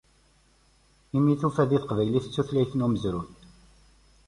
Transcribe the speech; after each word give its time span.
Imi 1.17 1.33
tufa 1.39 1.63
di 1.69 1.77
Teqbaylit 1.81 2.25
d 2.29 2.31
tutlayt 2.33 2.71
n 2.75 2.85
umezruy. 2.85 3.27